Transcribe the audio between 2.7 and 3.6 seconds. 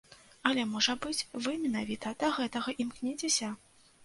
імкнецеся?